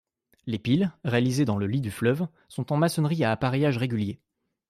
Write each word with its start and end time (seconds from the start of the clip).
Les 0.47 0.57
piles, 0.57 0.91
réalisées 1.05 1.45
dans 1.45 1.57
le 1.57 1.67
lit 1.67 1.79
du 1.79 1.91
fleuve, 1.91 2.27
sont 2.49 2.73
en 2.73 2.75
maçonneries 2.77 3.23
à 3.23 3.31
appareillages 3.31 3.77
réguliers. 3.77 4.19